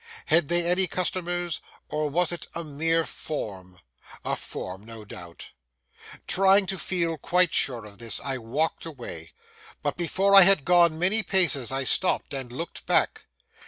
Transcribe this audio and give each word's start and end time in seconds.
Had 0.25 0.47
they 0.47 0.65
any 0.65 0.87
customers, 0.87 1.61
or 1.89 2.09
was 2.09 2.31
it 2.31 2.47
a 2.55 2.63
mere 2.63 3.03
form?—a 3.03 4.35
form, 4.35 4.83
no 4.83 5.05
doubt. 5.05 5.51
Trying 6.25 6.65
to 6.65 6.79
feel 6.79 7.19
quite 7.19 7.53
sure 7.53 7.85
of 7.85 7.99
this, 7.99 8.19
I 8.19 8.39
walked 8.39 8.83
away; 8.83 9.31
but 9.83 9.97
before 9.97 10.33
I 10.33 10.41
had 10.41 10.65
gone 10.65 10.97
many 10.97 11.21
paces, 11.21 11.71
I 11.71 11.83
stopped 11.83 12.33
and 12.33 12.51
looked 12.51 12.87
back. 12.87 13.25